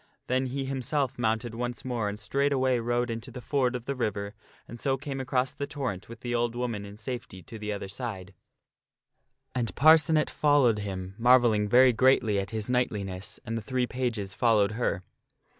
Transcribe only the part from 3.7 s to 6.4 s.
of the river and so came across the torrent with the